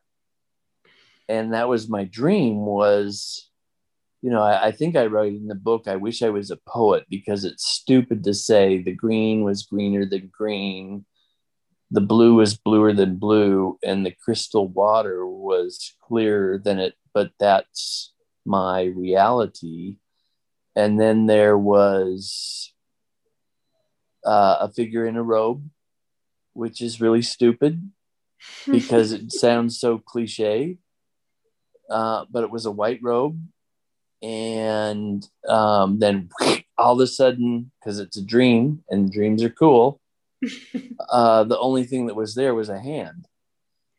And 1.28 1.54
that 1.54 1.68
was 1.68 1.90
my 1.90 2.04
dream 2.04 2.58
was, 2.58 3.50
you 4.22 4.30
know, 4.30 4.44
I, 4.44 4.68
I 4.68 4.72
think 4.72 4.96
I 4.96 5.08
wrote 5.08 5.34
in 5.34 5.48
the 5.48 5.56
book, 5.56 5.88
I 5.88 5.96
wish 5.96 6.22
I 6.22 6.30
was 6.30 6.52
a 6.52 6.60
poet 6.68 7.06
because 7.10 7.44
it's 7.44 7.66
stupid 7.66 8.24
to 8.26 8.36
say 8.36 8.84
the 8.84 8.94
green 8.94 9.44
was 9.44 9.64
greener 9.64 10.06
than 10.06 10.30
green 10.32 11.06
the 11.94 12.02
blue 12.02 12.34
was 12.34 12.58
bluer 12.58 12.92
than 12.92 13.18
blue 13.18 13.78
and 13.84 14.04
the 14.04 14.16
crystal 14.26 14.68
water 14.68 15.28
was 15.28 15.94
clearer 16.02 16.58
than 16.58 16.80
it 16.80 16.96
but 17.14 17.32
that's 17.40 18.14
my 18.46 18.84
reality. 18.84 19.98
And 20.76 21.00
then 21.00 21.28
there 21.28 21.56
was 21.56 22.74
uh, 24.26 24.58
a 24.62 24.72
figure 24.72 25.06
in 25.06 25.16
a 25.16 25.24
robe 25.24 25.70
which 26.54 26.82
is 26.82 27.00
really 27.00 27.22
stupid 27.22 27.92
because 28.68 29.12
it 29.12 29.32
sounds 29.32 29.80
so 29.80 30.00
cliche 30.00 30.78
uh, 31.92 32.26
but 32.32 32.44
it 32.44 32.50
was 32.50 32.66
a 32.66 32.72
white 32.72 33.00
robe. 33.04 33.40
And 34.24 35.28
um, 35.48 36.00
then 36.00 36.30
all 36.78 36.94
of 36.94 37.00
a 37.02 37.08
sudden 37.08 37.72
because 37.80 38.00
it's 38.00 38.18
a 38.18 38.26
dream 38.26 38.84
and 38.90 39.12
dreams 39.12 39.44
are 39.44 39.50
cool 39.50 40.02
uh, 41.10 41.44
the 41.44 41.60
only 41.60 41.84
thing 41.84 42.08
that 42.08 42.16
was 42.16 42.36
there 42.36 42.54
was 42.54 42.70
a 42.70 42.80
hand, 42.80 43.28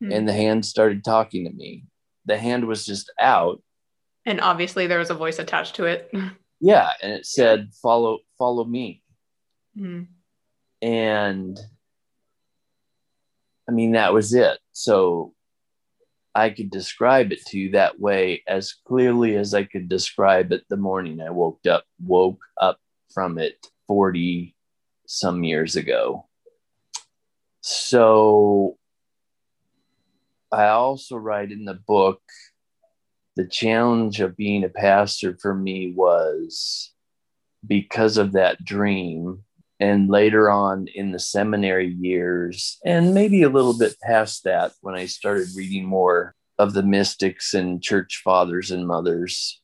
hmm. 0.01 0.13
and 0.13 0.29
the 0.29 0.33
hand 0.33 0.65
started 0.65 1.05
talking 1.05 1.45
to 1.45 1.53
me. 1.53 1.85
The 2.27 2.39
hand 2.39 2.67
was 2.67 2.87
just 2.87 3.13
out, 3.19 3.63
and 4.27 4.41
obviously 4.41 4.87
there 4.87 4.99
was 4.99 5.11
a 5.11 5.15
voice 5.15 5.39
attached 5.39 5.77
to 5.77 5.85
it. 5.85 6.13
Yeah, 6.61 6.91
and 7.03 7.13
it 7.13 7.27
said, 7.27 7.71
"Follow, 7.83 8.21
follow 8.39 8.65
me." 8.65 9.03
Hmm. 9.77 10.03
And 10.81 11.59
I 13.69 13.73
mean, 13.73 13.93
that 13.93 14.13
was 14.13 14.35
it. 14.35 14.59
So 14.73 15.35
I 16.35 16.51
could 16.51 16.71
describe 16.71 17.33
it 17.33 17.45
to 17.47 17.59
you 17.59 17.71
that 17.73 18.01
way 18.01 18.43
as 18.47 18.75
clearly 18.87 19.37
as 19.37 19.55
I 19.55 19.65
could 19.65 19.89
describe 19.89 20.53
it 20.53 20.65
the 20.69 20.77
morning 20.77 21.21
I 21.21 21.31
woke 21.31 21.65
up 21.67 21.85
woke 22.05 22.43
up 22.61 22.79
from 23.13 23.39
it 23.39 23.67
40 23.87 24.55
some 25.07 25.45
years 25.45 25.77
ago. 25.77 26.29
So 27.67 28.77
I 30.53 30.67
also 30.67 31.17
write 31.17 31.51
in 31.51 31.65
the 31.65 31.73
book 31.73 32.21
the 33.37 33.47
challenge 33.47 34.21
of 34.21 34.37
being 34.37 34.65
a 34.65 34.69
pastor 34.69 35.39
for 35.41 35.55
me 35.55 35.95
was 35.97 36.93
because 37.67 38.19
of 38.19 38.33
that 38.33 38.63
dream. 38.67 39.45
And 39.81 40.11
later 40.11 40.51
on 40.51 40.89
in 40.95 41.11
the 41.11 41.19
seminary 41.19 41.89
years, 41.89 42.79
and 42.85 43.15
maybe 43.15 43.43
a 43.43 43.49
little 43.49 43.77
bit 43.77 43.97
past 44.03 44.45
that, 44.45 44.73
when 44.83 44.95
I 44.95 45.07
started 45.07 45.49
reading 45.57 45.87
more 45.87 46.35
of 46.59 46.75
the 46.75 46.83
mystics 46.83 47.55
and 47.55 47.83
church 47.83 48.21
fathers 48.23 48.73
and 48.73 48.87
mothers, 48.87 49.63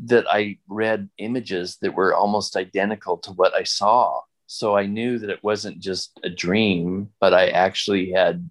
that 0.00 0.26
I 0.28 0.58
read 0.68 1.08
images 1.16 1.78
that 1.80 1.94
were 1.94 2.14
almost 2.14 2.56
identical 2.56 3.16
to 3.18 3.32
what 3.32 3.54
I 3.54 3.62
saw 3.62 4.20
so 4.52 4.76
I 4.76 4.86
knew 4.86 5.16
that 5.20 5.30
it 5.30 5.44
wasn't 5.44 5.78
just 5.78 6.18
a 6.24 6.28
dream, 6.28 7.10
but 7.20 7.32
I 7.32 7.50
actually 7.50 8.10
had 8.10 8.50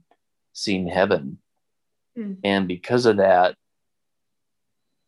seen 0.53 0.87
heaven. 0.87 1.39
Mm. 2.17 2.37
And 2.41 2.69
because 2.69 3.05
of 3.05 3.17
that, 3.17 3.55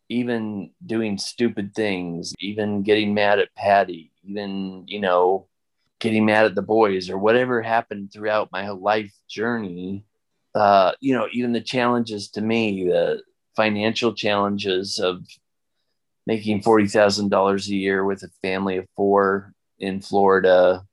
even 0.10 0.72
doing 0.86 1.18
stupid 1.18 1.74
things, 1.74 2.36
even 2.42 2.84
getting 2.84 3.14
mad 3.14 3.40
at 3.40 3.56
Patty, 3.56 4.12
even, 4.26 4.84
you 4.86 5.00
know, 5.00 5.48
getting 6.02 6.26
mad 6.26 6.44
at 6.44 6.56
the 6.56 6.62
boys 6.62 7.10
or 7.10 7.18
whatever 7.18 7.62
happened 7.62 8.12
throughout 8.12 8.52
my 8.52 8.68
life 8.72 9.14
journey. 9.30 10.04
Uh, 10.54 10.92
you 11.00 11.14
know, 11.14 11.30
even 11.32 11.54
the 11.54 11.62
challenges 11.62 12.28
to 12.32 12.42
me, 12.42 12.84
the 12.84 13.22
financial 13.56 14.14
challenges 14.14 15.00
of 15.00 15.26
making 16.28 16.62
$40,000 16.62 17.68
a 17.68 17.74
year 17.74 18.04
with 18.04 18.24
a 18.24 18.30
family 18.42 18.76
of 18.76 18.86
four 18.98 19.54
in 19.82 20.00
Florida, 20.00 20.86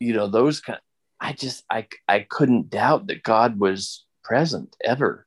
you 0.00 0.14
know, 0.14 0.28
those 0.28 0.60
kind 0.60 0.78
I 1.20 1.32
just 1.32 1.64
I 1.70 1.88
I 2.08 2.20
couldn't 2.20 2.70
doubt 2.70 3.08
that 3.08 3.22
God 3.22 3.58
was 3.58 4.06
present 4.24 4.76
ever. 4.82 5.26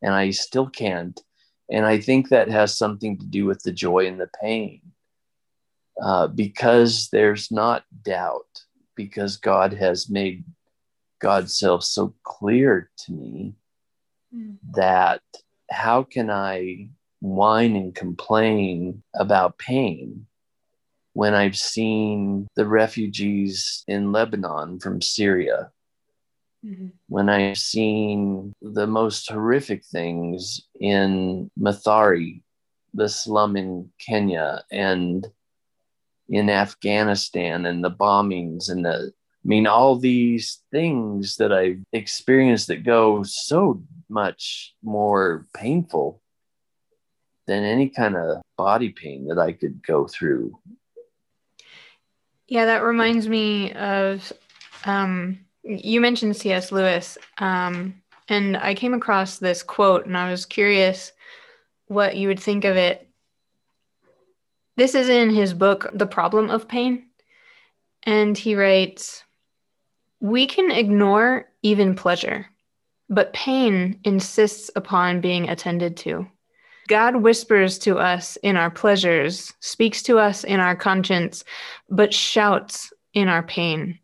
And 0.00 0.14
I 0.14 0.30
still 0.30 0.68
can't. 0.68 1.20
And 1.70 1.84
I 1.84 2.00
think 2.00 2.28
that 2.28 2.48
has 2.48 2.76
something 2.76 3.18
to 3.18 3.26
do 3.26 3.44
with 3.44 3.62
the 3.62 3.72
joy 3.72 4.06
and 4.06 4.18
the 4.18 4.30
pain. 4.40 4.80
Uh, 6.02 6.26
because 6.28 7.10
there's 7.12 7.50
not 7.50 7.84
doubt, 8.02 8.64
because 8.96 9.36
God 9.36 9.74
has 9.74 10.08
made 10.08 10.44
God's 11.20 11.58
self 11.58 11.84
so 11.84 12.14
clear 12.22 12.90
to 13.04 13.12
me 13.12 13.54
mm. 14.34 14.56
that 14.74 15.20
how 15.70 16.02
can 16.02 16.30
I 16.30 16.88
whine 17.20 17.76
and 17.76 17.94
complain 17.94 19.02
about 19.14 19.58
pain 19.58 20.26
when 21.20 21.34
I've 21.34 21.58
seen 21.58 22.48
the 22.56 22.64
refugees 22.64 23.84
in 23.86 24.10
Lebanon 24.10 24.80
from 24.80 25.02
Syria, 25.02 25.70
mm-hmm. 26.64 26.86
when 27.08 27.28
I've 27.28 27.58
seen 27.58 28.54
the 28.62 28.86
most 28.86 29.30
horrific 29.30 29.84
things 29.84 30.62
in 30.80 31.50
Mathare, 31.60 32.40
the 32.94 33.06
slum 33.06 33.58
in 33.58 33.90
Kenya, 33.98 34.64
and 34.72 35.28
in 36.30 36.48
Afghanistan, 36.48 37.66
and 37.66 37.84
the 37.84 37.90
bombings, 37.90 38.70
and 38.70 38.82
the 38.82 39.12
I 39.44 39.46
mean, 39.46 39.66
all 39.66 39.96
these 39.96 40.62
things 40.70 41.36
that 41.36 41.52
I've 41.52 41.82
experienced 41.92 42.68
that 42.68 42.82
go 42.82 43.24
so 43.24 43.82
much 44.08 44.74
more 44.82 45.46
painful 45.54 46.22
than 47.46 47.64
any 47.64 47.90
kind 47.90 48.16
of 48.16 48.40
body 48.56 48.88
pain 48.88 49.28
that 49.28 49.38
I 49.38 49.52
could 49.52 49.82
go 49.86 50.06
through 50.06 50.58
yeah, 52.50 52.64
that 52.64 52.82
reminds 52.82 53.28
me 53.28 53.72
of 53.74 54.32
um, 54.84 55.38
you 55.62 56.00
mentioned 56.00 56.36
C.S. 56.36 56.72
Lewis, 56.72 57.16
um, 57.38 57.94
and 58.28 58.56
I 58.56 58.74
came 58.74 58.92
across 58.92 59.38
this 59.38 59.62
quote, 59.62 60.04
and 60.04 60.16
I 60.16 60.30
was 60.30 60.46
curious 60.46 61.12
what 61.86 62.16
you 62.16 62.26
would 62.26 62.40
think 62.40 62.64
of 62.64 62.76
it. 62.76 63.08
This 64.76 64.96
is 64.96 65.08
in 65.08 65.30
his 65.30 65.54
book, 65.54 65.90
The 65.94 66.06
Problem 66.06 66.50
of 66.50 66.66
Pain, 66.66 67.06
and 68.02 68.36
he 68.36 68.56
writes, 68.56 69.22
"We 70.18 70.46
can 70.46 70.72
ignore 70.72 71.48
even 71.62 71.94
pleasure, 71.94 72.46
but 73.08 73.32
pain 73.32 74.00
insists 74.02 74.72
upon 74.74 75.20
being 75.20 75.48
attended 75.48 75.96
to." 75.98 76.26
God 76.90 77.22
whispers 77.22 77.78
to 77.78 77.98
us 77.98 78.34
in 78.42 78.56
our 78.56 78.68
pleasures, 78.68 79.54
speaks 79.60 80.02
to 80.02 80.18
us 80.18 80.42
in 80.42 80.58
our 80.58 80.74
conscience, 80.74 81.44
but 81.88 82.12
shouts 82.12 82.92
in 83.14 83.28
our 83.28 83.44
pain. 83.44 84.00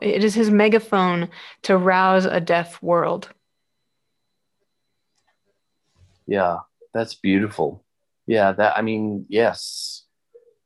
It 0.00 0.22
is 0.22 0.36
his 0.36 0.48
megaphone 0.48 1.30
to 1.62 1.76
rouse 1.76 2.26
a 2.26 2.40
deaf 2.40 2.80
world. 2.80 3.28
Yeah, 6.28 6.58
that's 6.94 7.14
beautiful. 7.14 7.84
Yeah, 8.28 8.52
that, 8.52 8.78
I 8.78 8.82
mean, 8.82 9.26
yes. 9.28 10.04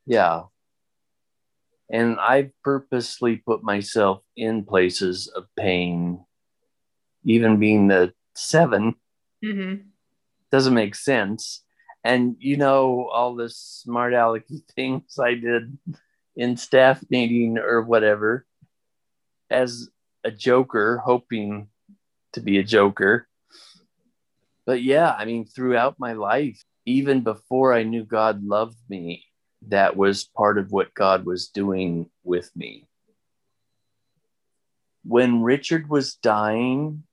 Yeah. 0.04 0.42
And 1.90 2.20
I 2.20 2.50
purposely 2.62 3.36
put 3.36 3.62
myself 3.62 4.20
in 4.36 4.66
places 4.66 5.26
of 5.28 5.46
pain, 5.56 6.22
even 7.24 7.58
being 7.58 7.88
the 7.88 8.12
7 8.34 8.94
mm-hmm 9.42 9.88
doesn't 10.52 10.74
make 10.74 10.94
sense. 10.94 11.61
And 12.04 12.36
you 12.40 12.56
know 12.56 13.08
all 13.12 13.34
the 13.34 13.48
smart 13.48 14.12
alecky 14.12 14.62
things 14.74 15.18
I 15.18 15.34
did 15.34 15.78
in 16.36 16.56
staff 16.56 17.02
meeting 17.10 17.58
or 17.58 17.82
whatever 17.82 18.46
as 19.50 19.88
a 20.24 20.30
joker, 20.30 20.98
hoping 20.98 21.68
to 22.32 22.40
be 22.40 22.58
a 22.58 22.64
joker. 22.64 23.28
But 24.64 24.82
yeah, 24.82 25.14
I 25.16 25.24
mean, 25.24 25.44
throughout 25.44 25.98
my 25.98 26.12
life, 26.14 26.62
even 26.86 27.20
before 27.20 27.74
I 27.74 27.82
knew 27.82 28.04
God 28.04 28.44
loved 28.44 28.78
me, 28.88 29.24
that 29.68 29.96
was 29.96 30.24
part 30.24 30.58
of 30.58 30.72
what 30.72 30.94
God 30.94 31.24
was 31.24 31.48
doing 31.48 32.10
with 32.24 32.50
me. 32.56 32.86
When 35.04 35.42
Richard 35.42 35.88
was 35.88 36.14
dying, 36.14 37.04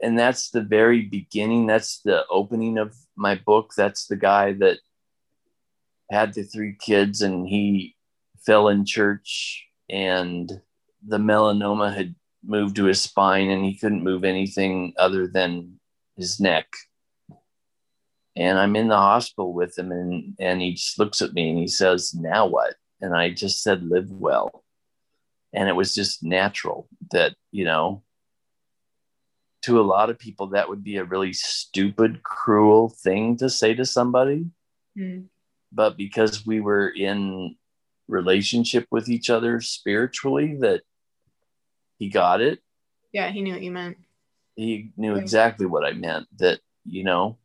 and 0.00 0.18
that's 0.18 0.50
the 0.50 0.60
very 0.60 1.02
beginning. 1.02 1.66
That's 1.66 2.00
the 2.00 2.26
opening 2.30 2.78
of 2.78 2.94
my 3.16 3.34
book. 3.34 3.72
That's 3.76 4.06
the 4.06 4.16
guy 4.16 4.52
that 4.54 4.78
had 6.10 6.34
the 6.34 6.44
three 6.44 6.76
kids 6.78 7.22
and 7.22 7.48
he 7.48 7.96
fell 8.44 8.68
in 8.68 8.84
church 8.84 9.66
and 9.90 10.60
the 11.06 11.18
melanoma 11.18 11.94
had 11.94 12.14
moved 12.44 12.76
to 12.76 12.84
his 12.84 13.00
spine 13.00 13.50
and 13.50 13.64
he 13.64 13.76
couldn't 13.76 14.04
move 14.04 14.24
anything 14.24 14.92
other 14.98 15.26
than 15.26 15.80
his 16.16 16.38
neck. 16.38 16.66
And 18.36 18.58
i'm 18.58 18.76
in 18.76 18.88
the 18.88 18.96
hospital 18.96 19.52
with 19.52 19.76
him 19.78 19.90
and 19.90 20.36
and 20.38 20.60
he 20.60 20.74
just 20.74 20.98
looks 20.98 21.22
at 21.22 21.32
me 21.32 21.50
and 21.50 21.58
he 21.58 21.66
says 21.66 22.14
now 22.14 22.46
what? 22.46 22.74
And 23.00 23.16
i 23.16 23.30
just 23.30 23.62
said 23.62 23.82
live 23.82 24.10
well. 24.10 24.62
And 25.52 25.68
it 25.68 25.74
was 25.74 25.94
just 25.94 26.22
natural 26.22 26.88
that 27.12 27.34
you 27.50 27.64
know 27.64 28.02
to 29.66 29.80
a 29.80 29.82
lot 29.82 30.10
of 30.10 30.18
people 30.18 30.46
that 30.48 30.68
would 30.68 30.84
be 30.84 30.96
a 30.96 31.04
really 31.04 31.32
stupid 31.32 32.22
cruel 32.22 32.88
thing 32.88 33.36
to 33.38 33.50
say 33.50 33.74
to 33.74 33.84
somebody. 33.84 34.46
Mm. 34.96 35.26
but 35.70 35.98
because 35.98 36.46
we 36.46 36.58
were 36.60 36.88
in 36.88 37.54
relationship 38.08 38.86
with 38.90 39.10
each 39.10 39.28
other 39.28 39.60
spiritually 39.60 40.56
that 40.60 40.80
he 41.98 42.08
got 42.08 42.40
it. 42.40 42.60
Yeah 43.12 43.30
he 43.30 43.42
knew 43.42 43.52
what 43.52 43.62
you 43.62 43.72
meant. 43.72 43.98
He 44.54 44.92
knew 44.96 45.16
exactly 45.16 45.66
what 45.66 45.84
i 45.84 45.92
meant 45.92 46.26
that 46.38 46.60
you 46.86 47.04
know 47.04 47.36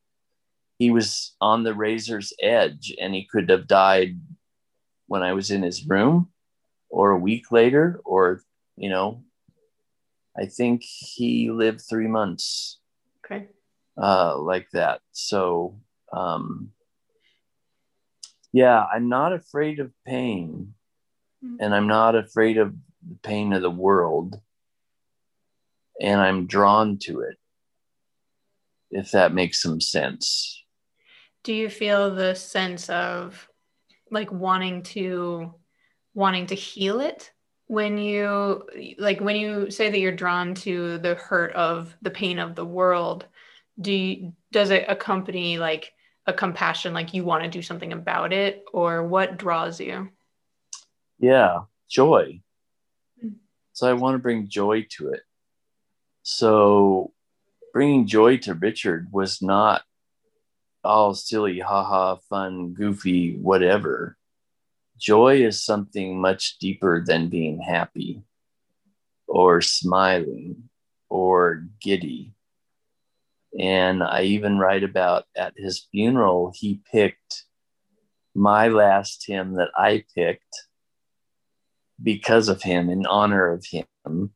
he 0.79 0.91
was 0.91 1.36
on 1.41 1.63
the 1.63 1.73
razor's 1.73 2.31
edge 2.41 2.95
and 3.01 3.13
he 3.13 3.25
could 3.25 3.49
have 3.49 3.67
died 3.67 4.17
when 5.07 5.21
i 5.21 5.34
was 5.34 5.51
in 5.51 5.62
his 5.62 5.86
room 5.86 6.29
or 6.89 7.12
a 7.12 7.19
week 7.19 7.51
later 7.51 7.99
or 8.05 8.41
you 8.77 8.89
know 8.89 9.23
I 10.38 10.46
think 10.46 10.84
he 10.84 11.52
lived 11.52 11.82
three 11.82 12.08
months. 12.08 12.80
Okay. 13.26 13.48
Uh, 14.02 14.38
like 14.38 14.67
that. 14.72 15.02
So, 15.12 15.80
um, 16.13 16.72
yeah, 18.54 18.84
I'm 18.94 19.10
not 19.10 19.34
afraid 19.34 19.80
of 19.80 19.91
pain, 20.06 20.74
mm-hmm. 21.44 21.56
and 21.60 21.74
I'm 21.74 21.88
not 21.88 22.15
afraid 22.15 22.58
of 22.58 22.74
the 23.08 23.15
pain 23.24 23.54
of 23.54 23.62
the 23.62 23.72
world, 23.72 24.39
and 26.00 26.20
I'm 26.20 26.48
drawn 26.48 26.98
to 27.00 27.22
it. 27.22 27.38
If 28.89 29.12
that 29.12 29.34
makes 29.34 29.62
some 29.62 29.80
sense. 29.80 30.63
Do 31.44 31.54
you 31.54 31.70
feel 31.70 32.13
the 32.13 32.36
sense 32.36 32.89
of 32.89 33.48
like 34.12 34.32
wanting 34.32 34.84
to 34.84 35.56
wanting 36.13 36.48
to 36.48 36.56
heal 36.56 37.00
it 37.00 37.32
when 37.71 37.97
you 37.97 38.67
like 38.97 39.21
when 39.21 39.38
you 39.38 39.71
say 39.71 39.89
that 39.89 39.97
you're 39.97 40.12
drawn 40.12 40.53
to 40.53 40.97
the 40.97 41.15
hurt 41.15 41.53
of 41.53 41.95
the 42.01 42.12
pain 42.12 42.38
of 42.38 42.53
the 42.53 42.65
world 42.65 43.25
do 43.79 43.93
you, 43.93 44.34
does 44.51 44.71
it 44.71 44.84
accompany 44.89 45.57
like 45.57 45.93
a 46.27 46.34
compassion 46.34 46.93
like 46.93 47.13
you 47.13 47.23
want 47.23 47.45
to 47.45 47.49
do 47.49 47.62
something 47.62 47.93
about 47.93 48.34
it 48.34 48.65
or 48.73 49.07
what 49.07 49.38
draws 49.38 49.79
you? 49.79 50.10
Yeah 51.17 51.62
joy. 51.89 52.41
Hmm. 53.21 53.29
so 53.71 53.89
i 53.89 53.93
want 53.93 54.15
to 54.15 54.19
bring 54.19 54.49
joy 54.49 54.86
to 54.97 55.13
it. 55.13 55.21
So 56.23 57.13
bringing 57.71 58.05
joy 58.05 58.36
to 58.39 58.53
richard 58.53 59.07
was 59.13 59.41
not 59.41 59.84
all 60.84 61.13
silly 61.13 61.60
haha 61.60 62.17
fun 62.29 62.73
goofy 62.73 63.38
whatever 63.38 64.17
joy 65.01 65.43
is 65.43 65.63
something 65.63 66.21
much 66.21 66.59
deeper 66.59 67.03
than 67.05 67.27
being 67.27 67.59
happy 67.59 68.23
or 69.27 69.59
smiling 69.61 70.69
or 71.09 71.65
giddy. 71.81 72.33
And 73.59 74.03
I 74.03 74.23
even 74.23 74.59
write 74.59 74.83
about 74.83 75.25
at 75.35 75.53
his 75.57 75.87
funeral, 75.91 76.53
he 76.55 76.81
picked 76.91 77.43
my 78.33 78.69
last 78.69 79.25
hymn 79.27 79.55
that 79.55 79.69
I 79.75 80.05
picked 80.15 80.67
because 82.01 82.47
of 82.47 82.61
him, 82.61 82.89
in 82.89 83.05
honor 83.05 83.51
of 83.51 83.65
him. 83.65 84.31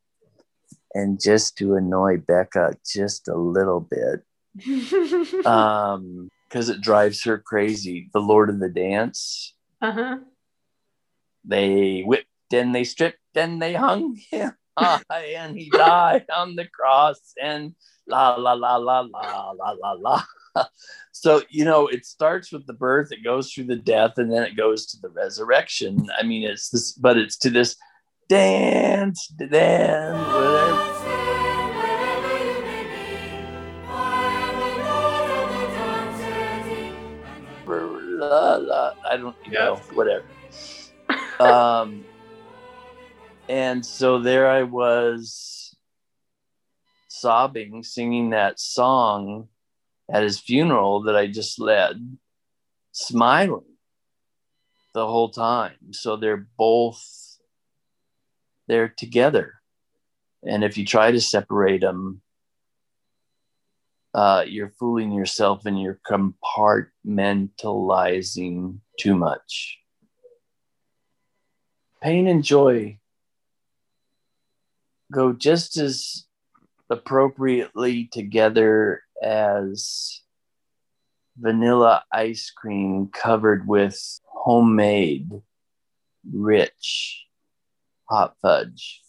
And 0.93 1.21
just 1.21 1.57
to 1.57 1.75
annoy 1.75 2.17
Becca 2.17 2.77
just 2.85 3.27
a 3.27 3.37
little 3.37 3.81
bit, 3.81 4.23
um, 5.45 6.29
because 6.47 6.69
it 6.69 6.81
drives 6.81 7.23
her 7.23 7.37
crazy. 7.37 8.09
The 8.13 8.19
Lord 8.19 8.49
of 8.49 8.59
the 8.59 8.69
Dance. 8.69 9.53
Uh 9.81 9.91
huh. 9.91 10.17
They 11.47 12.01
whipped 12.01 12.27
and 12.51 12.73
they 12.73 12.83
stripped 12.83 13.19
and 13.35 13.61
they 13.61 13.73
hung 13.73 14.17
him 14.29 14.53
high 14.77 15.35
and 15.37 15.57
he 15.57 15.69
died 15.69 16.25
on 16.35 16.55
the 16.55 16.67
cross 16.67 17.33
and 17.41 17.75
la 18.07 18.35
la 18.35 18.53
la 18.53 18.75
la 18.77 18.99
la 19.01 19.51
la 19.51 19.71
la 19.71 19.91
la. 19.93 20.23
So 21.11 21.41
you 21.49 21.65
know, 21.65 21.87
it 21.87 22.05
starts 22.05 22.51
with 22.51 22.65
the 22.67 22.73
birth, 22.73 23.11
it 23.11 23.23
goes 23.23 23.51
through 23.51 23.65
the 23.65 23.75
death, 23.75 24.17
and 24.17 24.31
then 24.31 24.43
it 24.43 24.55
goes 24.55 24.85
to 24.87 25.01
the 25.01 25.09
resurrection. 25.09 26.07
I 26.17 26.23
mean, 26.23 26.43
it's 26.47 26.69
this, 26.69 26.91
but 26.93 27.17
it's 27.17 27.37
to 27.39 27.49
this 27.49 27.75
dance, 28.29 29.27
dance, 29.27 30.27
whatever. 30.33 30.91
La, 38.17 38.55
la, 38.55 38.93
I 39.09 39.17
don't 39.17 39.35
you 39.45 39.51
know 39.51 39.75
whatever. 39.93 40.23
Um, 41.39 42.05
and 43.49 43.85
so 43.85 44.19
there 44.19 44.49
I 44.49 44.63
was 44.63 45.75
sobbing, 47.07 47.83
singing 47.83 48.31
that 48.31 48.59
song 48.59 49.49
at 50.11 50.23
his 50.23 50.39
funeral 50.39 51.03
that 51.03 51.15
I 51.15 51.27
just 51.27 51.59
led, 51.59 52.17
smiling 52.91 53.65
the 54.93 55.05
whole 55.05 55.29
time. 55.29 55.91
So 55.91 56.15
they're 56.15 56.47
both 56.57 57.03
they're 58.67 58.89
together. 58.89 59.53
And 60.43 60.63
if 60.63 60.77
you 60.77 60.85
try 60.85 61.09
to 61.11 61.21
separate 61.21 61.81
them, 61.81 62.21
uh, 64.13 64.45
you're 64.47 64.69
fooling 64.69 65.11
yourself 65.11 65.65
and 65.65 65.81
you're 65.81 65.99
compartmentalizing 66.07 68.77
too 68.99 69.15
much. 69.15 69.79
Pain 72.05 72.27
and 72.27 72.43
joy 72.43 72.99
go 75.11 75.33
just 75.33 75.75
as 75.77 76.25
appropriately 76.87 78.05
together 78.11 79.01
as 79.23 80.21
vanilla 81.35 82.03
ice 82.13 82.51
cream 82.55 83.09
covered 83.11 83.67
with 83.67 84.19
homemade 84.31 85.31
rich 86.31 87.25
hot 88.07 88.35
fudge. 88.39 89.01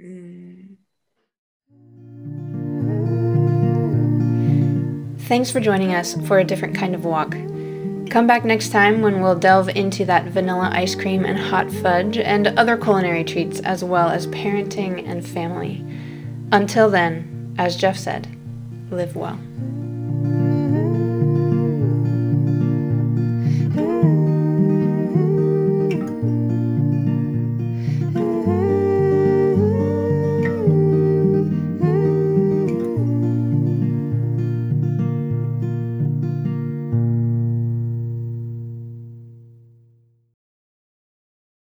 Mm. 0.00 0.76
Thanks 5.22 5.50
for 5.50 5.58
joining 5.58 5.92
us 5.92 6.14
for 6.28 6.38
a 6.38 6.44
different 6.44 6.76
kind 6.76 6.94
of 6.94 7.04
walk. 7.04 7.34
Come 8.10 8.26
back 8.26 8.44
next 8.44 8.70
time 8.70 9.02
when 9.02 9.20
we'll 9.20 9.34
delve 9.38 9.68
into 9.70 10.04
that 10.04 10.26
vanilla 10.26 10.70
ice 10.72 10.94
cream 10.94 11.24
and 11.24 11.38
hot 11.38 11.70
fudge 11.70 12.16
and 12.18 12.48
other 12.58 12.76
culinary 12.76 13.24
treats, 13.24 13.60
as 13.60 13.82
well 13.82 14.08
as 14.08 14.26
parenting 14.28 15.08
and 15.08 15.26
family. 15.26 15.84
Until 16.52 16.90
then, 16.90 17.54
as 17.58 17.76
Jeff 17.76 17.96
said, 17.96 18.28
live 18.90 19.16
well. 19.16 19.38